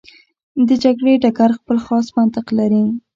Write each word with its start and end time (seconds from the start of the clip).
د 0.67 0.69
جګړې 0.83 1.13
ډګر 1.23 1.51
خپل 1.59 1.77
خاص 1.85 2.05
منطق 2.17 2.47
لري. 2.59 2.83